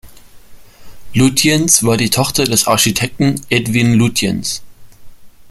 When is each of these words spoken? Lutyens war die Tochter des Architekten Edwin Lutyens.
Lutyens 1.13 1.83
war 1.83 1.95
die 1.95 2.09
Tochter 2.09 2.45
des 2.45 2.65
Architekten 2.65 3.39
Edwin 3.49 3.93
Lutyens. 3.93 4.63